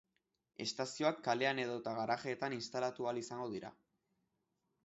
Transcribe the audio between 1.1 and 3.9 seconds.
kalean edota garajeetan instalatu ahal izango dira.